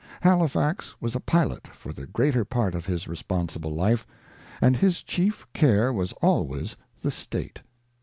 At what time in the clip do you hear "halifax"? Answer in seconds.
0.21-0.95